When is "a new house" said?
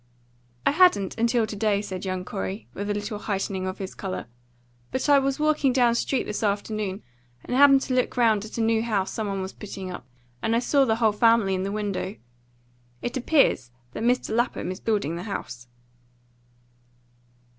8.57-9.11